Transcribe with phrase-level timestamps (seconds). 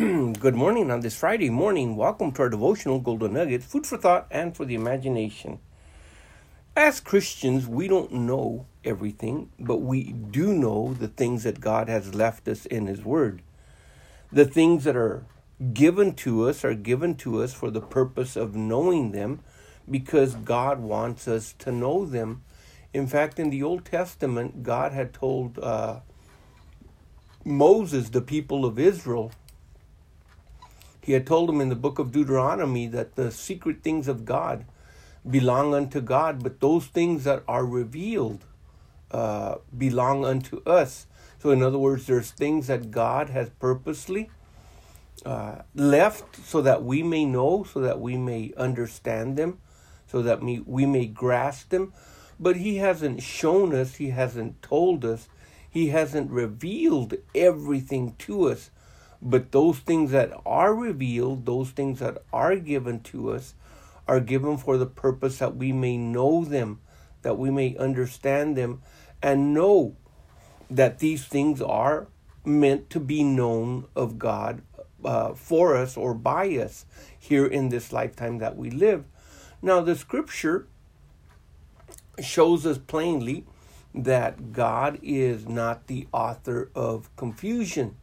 [0.40, 1.94] Good morning on this Friday morning.
[1.94, 5.58] Welcome to our devotional Golden Nuggets, food for thought and for the imagination.
[6.74, 12.14] As Christians, we don't know everything, but we do know the things that God has
[12.14, 13.42] left us in His Word.
[14.32, 15.26] The things that are
[15.74, 19.40] given to us are given to us for the purpose of knowing them
[19.90, 22.42] because God wants us to know them.
[22.94, 26.00] In fact, in the Old Testament, God had told uh,
[27.44, 29.32] Moses, the people of Israel,
[31.00, 34.64] he had told them in the book of Deuteronomy that the secret things of God
[35.28, 38.44] belong unto God, but those things that are revealed
[39.10, 41.06] uh, belong unto us.
[41.38, 44.30] So, in other words, there's things that God has purposely
[45.24, 49.58] uh, left so that we may know, so that we may understand them,
[50.06, 51.92] so that we, we may grasp them.
[52.38, 55.28] But He hasn't shown us, He hasn't told us,
[55.68, 58.70] He hasn't revealed everything to us
[59.22, 63.54] but those things that are revealed, those things that are given to us,
[64.08, 66.80] are given for the purpose that we may know them,
[67.22, 68.82] that we may understand them,
[69.22, 69.96] and know
[70.70, 72.08] that these things are
[72.44, 74.62] meant to be known of God
[75.04, 76.86] uh, for us or by us
[77.18, 79.04] here in this lifetime that we live.
[79.60, 80.66] Now, the scripture
[82.22, 83.44] shows us plainly
[83.94, 87.96] that God is not the author of confusion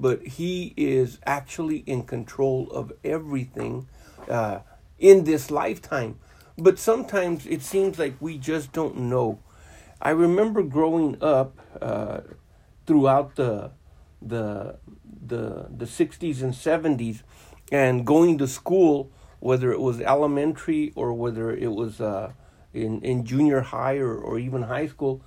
[0.00, 3.86] but He is actually in control of everything
[4.28, 4.60] uh,
[4.98, 6.18] in this lifetime.
[6.56, 9.40] But sometimes it seems like we just don't know.
[10.02, 12.20] I remember growing up uh,
[12.86, 13.72] throughout the
[14.22, 14.76] the
[15.26, 17.22] the the 60s and 70s
[17.72, 22.32] and going to school whether it was elementary or whether it was uh,
[22.74, 25.22] in in junior high or, or even high school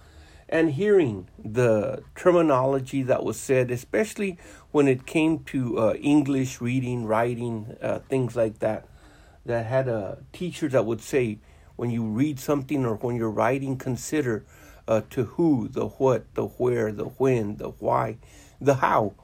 [0.53, 4.37] and hearing the terminology that was said, especially
[4.69, 8.87] when it came to uh, English reading, writing, uh, things like that,
[9.47, 11.39] that had a teacher that would say,
[11.75, 14.45] when you read something or when you're writing, consider
[14.87, 18.17] uh, to who, the what, the where, the when, the why,
[18.61, 19.15] the how.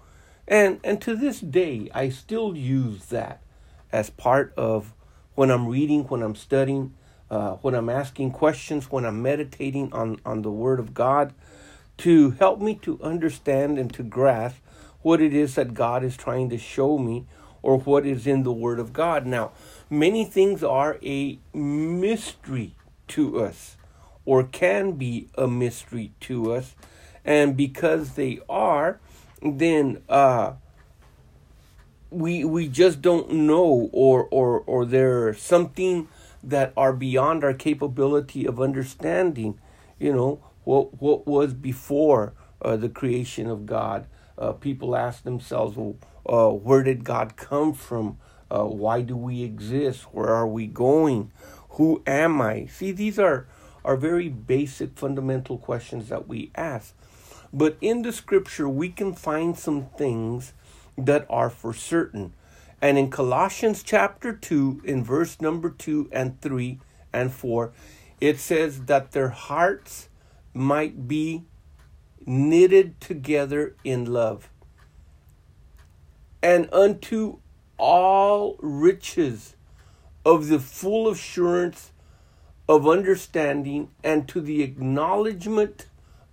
[0.47, 3.43] And, and to this day, I still use that
[3.91, 4.95] as part of
[5.35, 6.95] when I'm reading, when I'm studying,
[7.29, 11.33] uh, when I'm asking questions, when I'm meditating on, on the Word of God,
[11.99, 14.57] to help me to understand and to grasp
[15.01, 17.25] what it is that God is trying to show me
[17.61, 19.25] or what is in the Word of God.
[19.25, 19.51] Now,
[19.89, 22.75] many things are a mystery
[23.09, 23.75] to us
[24.25, 26.75] or can be a mystery to us.
[27.25, 28.99] And because they are,
[29.41, 30.53] then uh,
[32.09, 36.07] we we just don't know or or or there's something
[36.43, 39.59] that are beyond our capability of understanding.
[39.99, 44.07] You know, what, what was before uh, the creation of God.
[44.37, 45.95] Uh, people ask themselves, well,
[46.25, 48.17] uh, where did God come from?
[48.49, 50.03] Uh, why do we exist?
[50.13, 51.31] Where are we going?
[51.71, 52.65] Who am I?
[52.67, 53.47] See, these are,
[53.83, 56.93] are very basic, fundamental questions that we ask.
[57.51, 60.53] But in the scripture, we can find some things
[60.97, 62.33] that are for certain.
[62.81, 66.79] And in Colossians chapter 2, in verse number 2 and 3
[67.11, 67.73] and 4,
[68.21, 70.09] it says that their hearts
[70.53, 71.43] might be
[72.25, 74.49] knitted together in love.
[76.41, 77.39] And unto
[77.77, 79.55] all riches
[80.25, 81.91] of the full assurance
[82.67, 85.87] of understanding and to the acknowledgement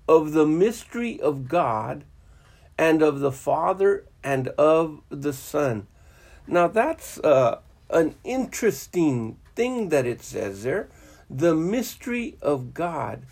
[0.09, 2.05] of the mystery of God
[2.78, 5.87] and of the Father and of the Son
[6.47, 10.89] now that's uh, an interesting thing that it says there.
[11.29, 13.23] The mystery of God.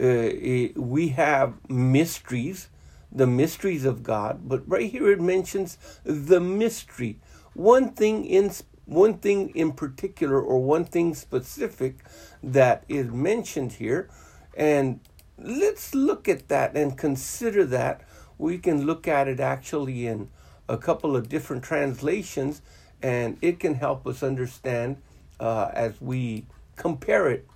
[0.00, 0.30] Uh,
[0.74, 2.68] we have mysteries,
[3.10, 7.18] the mysteries of God, but right here it mentions the mystery.
[7.52, 8.52] One thing in
[8.86, 11.98] one thing in particular, or one thing specific
[12.42, 14.08] that is mentioned here,
[14.56, 15.00] and
[15.38, 18.02] let's look at that and consider that.
[18.38, 20.30] We can look at it actually in
[20.72, 22.62] a couple of different translations,
[23.02, 24.96] and it can help us understand
[25.38, 26.46] uh, as we
[26.76, 27.46] compare it.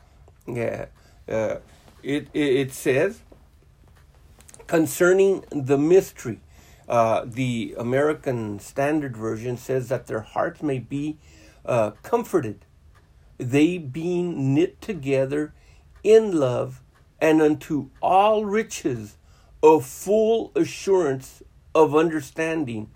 [0.46, 0.86] Yeah,
[1.26, 1.56] uh,
[2.02, 3.20] it, it says
[4.66, 6.40] concerning the mystery.
[6.88, 11.16] Uh, the American Standard Version says that their hearts may be
[11.64, 12.64] uh, comforted,
[13.38, 15.52] they being knit together
[16.04, 16.82] in love
[17.20, 19.16] and unto all riches
[19.64, 21.42] of full assurance
[21.74, 22.88] of understanding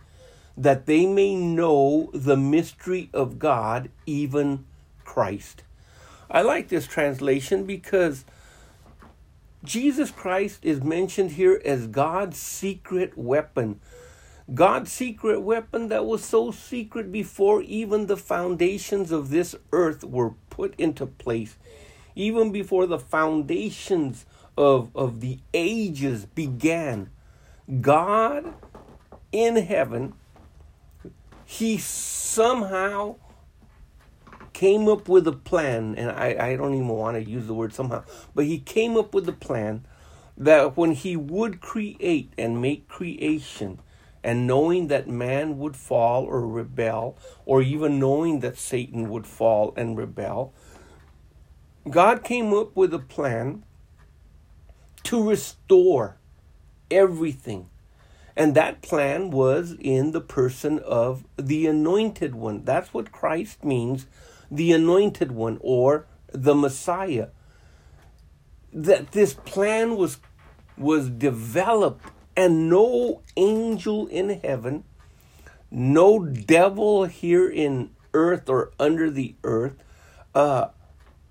[0.61, 4.67] that they may know the mystery of God, even
[5.07, 5.63] Christ.
[6.31, 8.27] I like this translation because
[9.65, 13.81] Jesus Christ is mentioned here as God's secret weapon.
[14.53, 20.35] God's secret weapon that was so secret before even the foundations of this earth were
[20.51, 21.57] put into place,
[22.15, 24.27] even before the foundations
[24.59, 27.09] of, of the ages began.
[27.81, 28.53] God
[29.33, 30.13] in heaven,
[31.51, 33.17] He somehow
[34.53, 37.75] came up with a plan, and I, I don't even want to use the word
[37.75, 38.05] somehow,
[38.37, 39.85] but He came up with a plan
[40.39, 43.81] that when He would create and make creation,
[44.23, 49.75] and knowing that man would fall or rebel, or even knowing that Satan would fall
[49.77, 50.55] and rebel,
[51.91, 53.65] God came up with a plan
[55.03, 56.17] to restore
[56.93, 57.70] everything.
[58.41, 62.65] And that plan was in the person of the anointed one.
[62.65, 64.07] That's what Christ means,
[64.51, 67.29] the anointed one or the Messiah.
[68.73, 70.21] That this plan was
[70.79, 74.85] was developed and no angel in heaven,
[75.71, 79.75] no devil here in earth or under the earth
[80.35, 80.69] uh,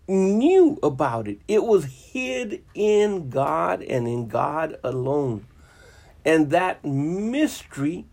[0.08, 1.40] knew about it.
[1.48, 5.48] It was hid in God and in God alone.
[6.26, 8.06] And that mystery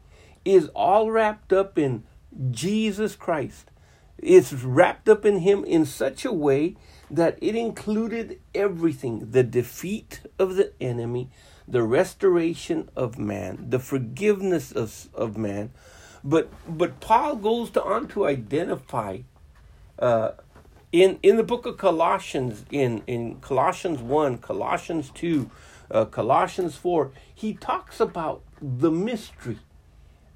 [0.44, 2.05] is all wrapped up in
[2.50, 3.70] Jesus Christ.
[4.19, 6.76] It's wrapped up in Him in such a way
[7.11, 11.31] that it included everything the defeat of the enemy,
[11.69, 15.70] the restoration of man, the forgiveness of, of man.
[16.25, 19.19] But but Paul goes to, on to identify
[19.99, 20.32] uh,
[20.93, 25.50] in in the book of Colossians, in, in Colossians 1, Colossians 2,
[25.91, 29.59] uh, Colossians 4, he talks about the mystery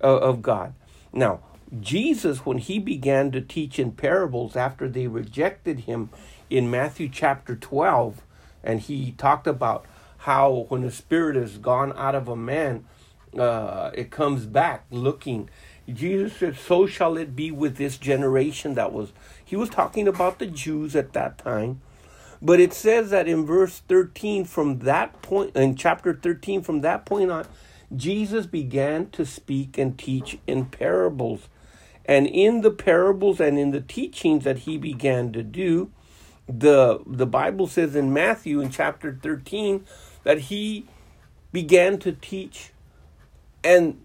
[0.02, 0.75] uh, of God.
[1.12, 1.41] Now,
[1.79, 6.11] Jesus, when he began to teach in parables after they rejected him
[6.49, 8.23] in Matthew chapter 12,
[8.64, 9.87] and he talked about
[10.19, 12.85] how when the spirit is gone out of a man,
[13.38, 15.49] uh, it comes back looking.
[15.88, 19.12] Jesus said, So shall it be with this generation that was.
[19.44, 21.81] He was talking about the Jews at that time.
[22.42, 27.04] But it says that in verse 13, from that point, in chapter 13, from that
[27.04, 27.46] point on,
[27.94, 31.48] Jesus began to speak and teach in parables.
[32.06, 35.90] And in the parables and in the teachings that he began to do,
[36.48, 39.84] the, the Bible says in Matthew in chapter 13
[40.25, 40.86] that he
[41.52, 42.72] began to teach
[43.62, 44.00] and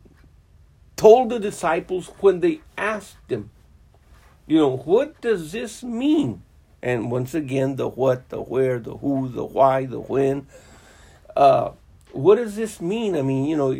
[0.95, 3.49] told the disciples when they asked him,
[4.47, 6.43] you know, what does this mean?
[6.85, 10.45] And once again, the what, the where, the who, the why, the when.
[11.35, 11.71] Uh,
[12.11, 13.17] what does this mean?
[13.17, 13.73] I mean, you know,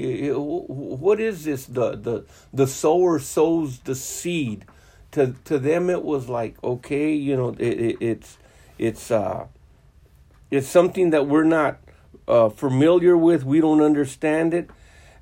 [0.67, 1.67] what is this?
[1.67, 4.65] The the the sower sows the seed.
[5.11, 8.37] To to them, it was like okay, you know, it, it, it's
[8.79, 9.45] it's uh,
[10.49, 11.77] it's something that we're not
[12.27, 13.43] uh, familiar with.
[13.43, 14.71] We don't understand it.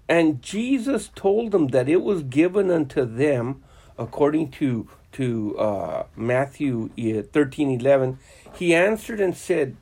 [0.08, 3.62] And Jesus told them that it was given unto them,
[4.04, 6.90] according to to uh, Matthew
[7.32, 8.20] thirteen eleven.
[8.56, 9.76] He answered and said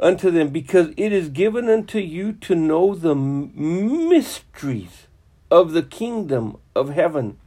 [0.00, 5.06] unto them, Because it is given unto you to know the mysteries
[5.50, 7.38] of the kingdom of heaven,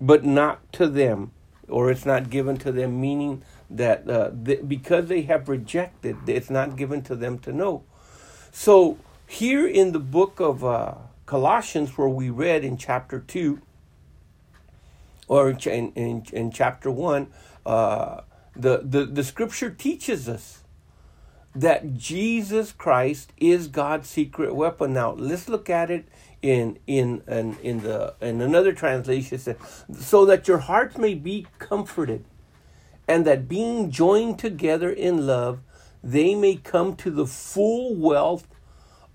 [0.00, 1.32] but not to them,
[1.68, 6.76] or it's not given to them, meaning that uh, because they have rejected, it's not
[6.76, 7.82] given to them to know.
[8.52, 10.94] So here in the book of uh,
[11.26, 13.60] Colossians, where we read in chapter two,
[15.28, 17.28] or in in, in chapter one,
[17.64, 18.20] uh,
[18.54, 20.64] the, the the scripture teaches us
[21.54, 24.92] that Jesus Christ is God's secret weapon.
[24.92, 26.06] Now let's look at it
[26.42, 29.56] in in in, in the in another translation says,
[29.98, 32.24] so that your hearts may be comforted
[33.06, 35.60] and that being joined together in love,
[36.02, 38.46] they may come to the full wealth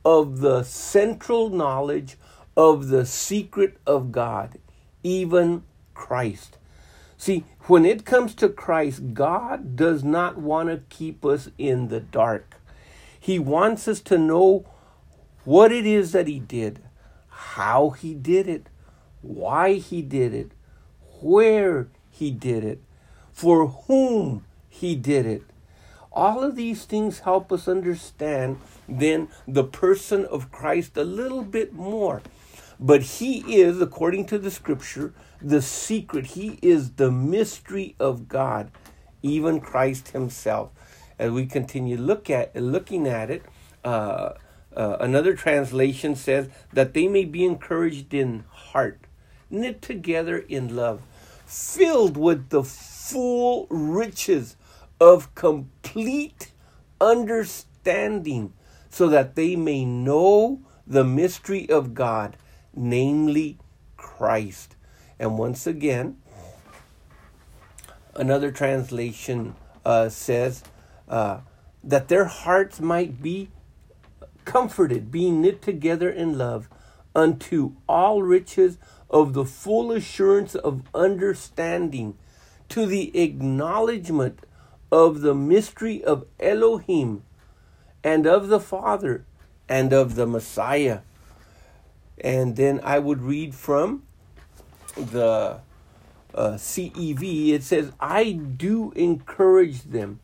[0.06, 2.18] of the central knowledge
[2.56, 4.60] of the secret of God,
[5.04, 5.64] even
[6.00, 6.58] Christ.
[7.18, 12.00] See, when it comes to Christ, God does not want to keep us in the
[12.00, 12.56] dark.
[13.20, 14.66] He wants us to know
[15.44, 16.80] what it is that He did,
[17.28, 18.68] how He did it,
[19.22, 20.52] why He did it,
[21.22, 22.82] where He did it,
[23.34, 25.44] for whom he did it.
[26.12, 31.74] All of these things help us understand then the person of Christ a little bit
[31.74, 32.22] more.
[32.80, 36.28] But he is, according to the scripture, the secret.
[36.28, 38.72] He is the mystery of God,
[39.22, 40.72] even Christ himself.
[41.18, 43.44] As we continue look at looking at it,
[43.84, 44.34] uh,
[44.76, 49.02] uh, another translation says that they may be encouraged in heart,
[49.50, 51.02] knit together in love,
[51.46, 54.56] filled with the full riches
[55.02, 56.52] of complete
[57.02, 58.54] understanding,
[58.90, 62.38] so that they may know the mystery of God,
[62.80, 63.58] namely
[63.98, 64.76] Christ.
[65.20, 66.18] And once again,
[68.16, 69.56] another translation
[69.86, 70.64] uh, says
[71.10, 71.42] uh,
[71.84, 73.50] that their hearts might be
[74.46, 76.70] comforted, being knit together in love,
[77.14, 78.78] unto all riches
[79.10, 82.18] of the full assurance of understanding,
[82.70, 84.40] to the acknowledgement
[84.92, 87.24] of the mystery of Elohim
[88.04, 89.26] and of the Father
[89.68, 91.00] and of the Messiah.
[92.22, 94.04] And then I would read from
[94.96, 95.60] the
[96.34, 100.20] uh, CEV, it says, I do encourage them.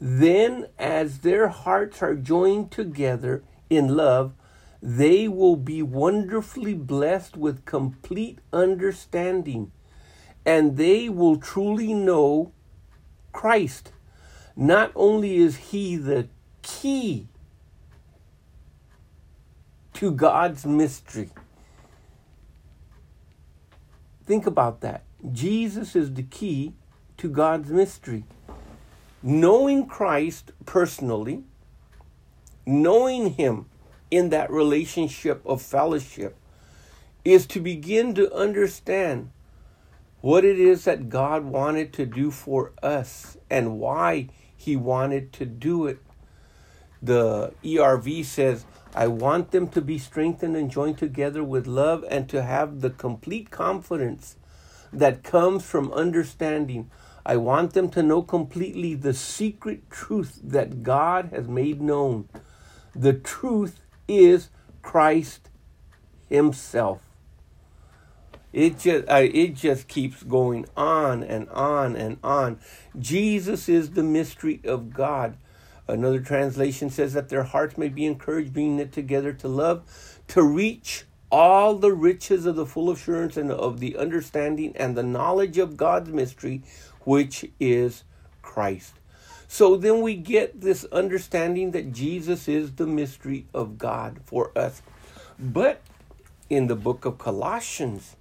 [0.00, 4.32] Then, as their hearts are joined together in love,
[4.80, 9.70] they will be wonderfully blessed with complete understanding,
[10.44, 12.52] and they will truly know
[13.32, 13.92] Christ.
[14.56, 16.28] Not only is He the
[16.62, 17.28] key
[20.02, 21.30] to God's mystery,
[24.26, 25.04] Think about that.
[25.30, 26.72] Jesus is the key
[27.18, 28.24] to God's mystery.
[29.22, 31.44] Knowing Christ personally,
[32.66, 33.66] knowing Him
[34.10, 36.36] in that relationship of fellowship,
[37.24, 39.30] is to begin to understand
[40.20, 45.46] what it is that God wanted to do for us and why He wanted to
[45.46, 46.00] do it.
[47.00, 52.28] The ERV says, I want them to be strengthened and joined together with love and
[52.28, 54.36] to have the complete confidence
[54.92, 56.90] that comes from understanding.
[57.24, 62.28] I want them to know completely the secret truth that God has made known.
[62.94, 64.50] The truth is
[64.82, 65.48] Christ
[66.28, 67.00] Himself.
[68.52, 72.60] It just uh, it just keeps going on and on and on.
[72.98, 75.38] Jesus is the mystery of God.
[75.88, 79.82] Another translation says that their hearts may be encouraged, being knit together to love,
[80.28, 85.02] to reach all the riches of the full assurance and of the understanding and the
[85.02, 86.62] knowledge of God's mystery,
[87.00, 88.04] which is
[88.42, 88.94] Christ.
[89.48, 94.82] So then we get this understanding that Jesus is the mystery of God for us.
[95.38, 95.82] But
[96.48, 98.16] in the book of Colossians,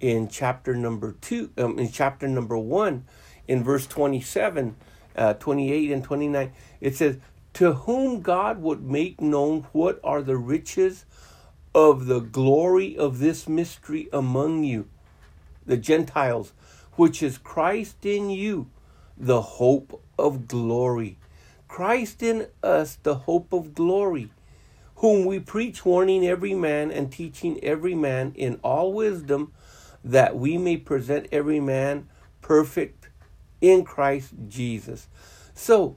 [0.00, 3.04] in chapter number two, um, in chapter number one,
[3.46, 4.74] in verse 27,
[5.16, 7.18] uh, 28 and 29, it says,
[7.54, 11.04] To whom God would make known what are the riches
[11.74, 14.88] of the glory of this mystery among you,
[15.64, 16.52] the Gentiles,
[16.94, 18.68] which is Christ in you,
[19.16, 21.18] the hope of glory.
[21.68, 24.30] Christ in us, the hope of glory,
[24.96, 29.52] whom we preach, warning every man and teaching every man in all wisdom,
[30.04, 32.08] that we may present every man
[32.42, 33.01] perfect
[33.62, 35.08] in Christ Jesus.
[35.54, 35.96] So,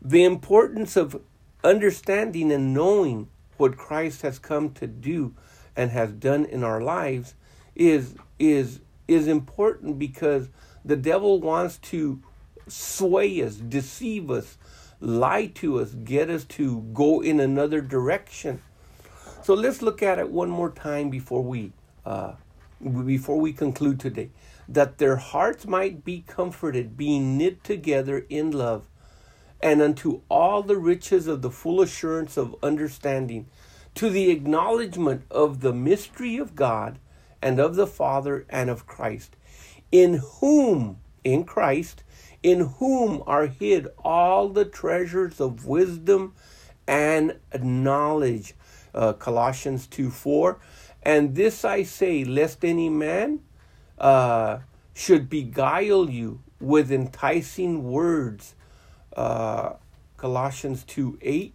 [0.00, 1.20] the importance of
[1.64, 5.34] understanding and knowing what Christ has come to do
[5.74, 7.34] and has done in our lives
[7.74, 10.48] is is is important because
[10.84, 12.22] the devil wants to
[12.68, 14.56] sway us, deceive us,
[15.00, 18.62] lie to us, get us to go in another direction.
[19.42, 21.72] So let's look at it one more time before we
[22.04, 22.32] uh,
[23.04, 24.30] before we conclude today.
[24.72, 28.86] That their hearts might be comforted, being knit together in love,
[29.60, 33.48] and unto all the riches of the full assurance of understanding,
[33.96, 37.00] to the acknowledgement of the mystery of God
[37.42, 39.36] and of the Father and of Christ,
[39.90, 42.04] in whom, in Christ,
[42.42, 46.34] in whom are hid all the treasures of wisdom
[46.86, 48.54] and knowledge.
[48.94, 50.58] Uh, Colossians 2 4.
[51.02, 53.40] And this I say, lest any man
[54.00, 54.58] uh,
[54.94, 58.54] should beguile you with enticing words
[59.16, 59.74] uh,
[60.16, 61.54] Colossians 2 8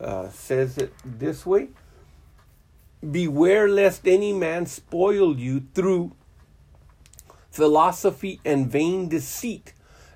[0.00, 1.68] uh, says it this way
[3.08, 6.12] Beware lest any man spoil you through
[7.58, 9.72] philosophy and vain deceit,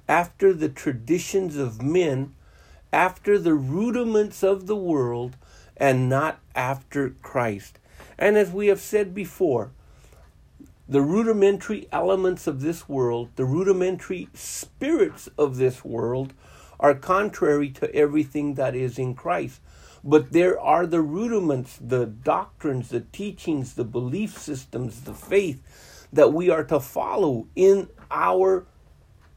[0.09, 2.33] after the traditions of men,
[2.93, 5.37] after the rudiments of the world,
[5.77, 7.81] and not after Christ.
[8.17, 9.73] And as we have said before,
[10.93, 16.35] the rudimentary elements of this world, the rudimentary spirits of this world,
[16.79, 19.63] are contrary to everything that is in Christ.
[20.05, 25.63] But there are the rudiments, the doctrines, the teachings, the belief systems, the faith
[26.13, 28.67] that we are to follow in our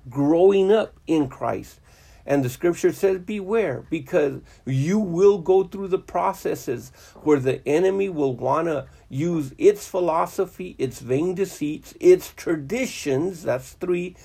[0.10, 1.80] growing up in Christ.
[2.26, 6.92] And the scripture says, Beware, because you will go through the processes
[7.24, 13.74] where the enemy will want to use its philosophy, its vain deceits, its traditions, that's
[13.74, 14.16] three,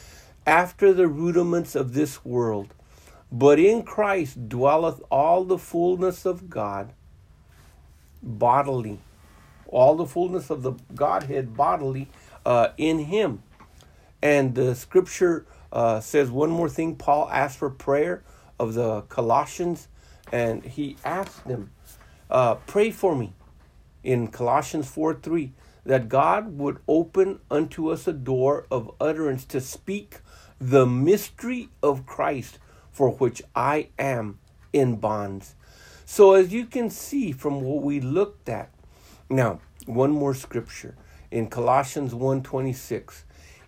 [0.47, 2.75] after the rudiments of this world.
[3.31, 6.93] But in Christ dwelleth all the fullness of God
[8.23, 9.01] bodily
[9.71, 12.09] all the fullness of the Godhead bodily
[12.45, 13.43] uh, in Him.
[14.23, 16.97] And the scripture uh, says one more thing.
[16.97, 18.23] Paul asked for prayer
[18.59, 19.89] of the Colossians,
[20.33, 21.71] and he asked them,
[22.31, 23.33] uh, Pray for me
[24.03, 25.53] in Colossians 4 3,
[25.85, 30.21] that God would open unto us a door of utterance to speak
[30.61, 32.59] the mystery of Christ,
[32.91, 34.39] for which I am
[34.73, 35.55] in bonds.
[36.05, 38.71] So, as you can see from what we looked at,
[39.29, 40.97] now, one more scripture
[41.31, 43.25] in Colossians 1:26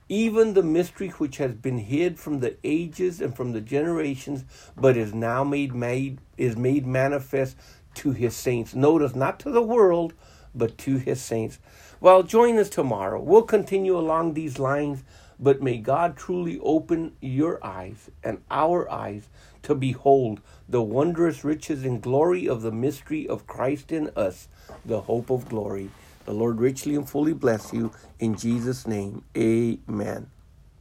[0.08, 4.44] even the mystery which has been hid from the ages and from the generations
[4.76, 7.56] but is now made made is made manifest
[7.94, 8.74] to his saints.
[8.74, 10.14] Notice not to the world
[10.54, 11.58] but to his saints.
[12.00, 13.20] Well join us tomorrow.
[13.20, 15.04] We'll continue along these lines
[15.38, 19.28] but may God truly open your eyes and our eyes
[19.64, 24.48] to behold the wondrous riches and glory of the mystery of Christ in us,
[24.84, 25.90] the hope of glory.
[26.24, 27.92] The Lord richly and fully bless you.
[28.18, 30.31] In Jesus' name, amen.